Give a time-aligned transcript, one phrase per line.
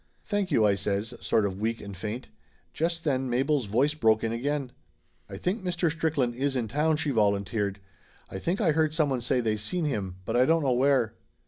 [0.25, 2.29] "Thank you!" I says, sort of weak and faint.
[2.73, 4.71] Just then Mabel's voice broke in again.
[5.29, 5.91] "I think Mr.
[5.91, 7.79] Strickland is in town," she volunteered.
[8.27, 11.13] "I think I heard someone say they seen him, but I don't know where."